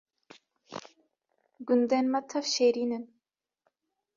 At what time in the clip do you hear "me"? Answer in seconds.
2.11-2.19